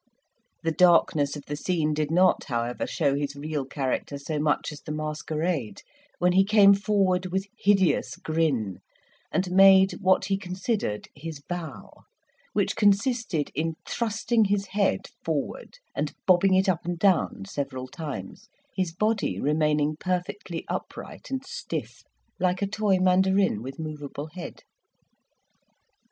The 0.63 0.71
darkness 0.71 1.35
of 1.35 1.45
the 1.45 1.55
scene 1.55 1.93
did 1.93 2.09
not, 2.09 2.45
however, 2.45 2.87
show 2.87 3.13
his 3.15 3.35
real 3.35 3.65
character 3.65 4.17
so 4.17 4.39
much 4.39 4.71
as 4.71 4.81
the 4.81 4.91
masquerade, 4.91 5.83
when 6.17 6.31
he 6.31 6.43
came 6.43 6.73
forward 6.73 7.27
with 7.27 7.45
hideous 7.55 8.15
grin, 8.15 8.79
and 9.31 9.51
made 9.51 9.91
what 10.01 10.25
he 10.25 10.39
considered 10.39 11.07
his 11.13 11.39
bow, 11.39 12.05
which 12.53 12.75
consisted 12.75 13.51
in 13.53 13.75
thrusting 13.87 14.45
his 14.45 14.69
head 14.69 15.01
forward 15.23 15.75
and 15.93 16.15
bobbing 16.25 16.55
it 16.55 16.67
up 16.67 16.83
and 16.83 16.97
down 16.97 17.43
several 17.45 17.87
times, 17.87 18.47
his 18.75 18.91
body 18.91 19.39
remaining 19.39 19.95
perfectly 19.97 20.65
upright 20.67 21.29
and 21.29 21.45
stiff, 21.45 22.01
like 22.39 22.63
a 22.63 22.65
toy 22.67 22.97
mandarin 22.97 23.61
with 23.61 23.77
moveable 23.77 24.31
head. 24.33 24.63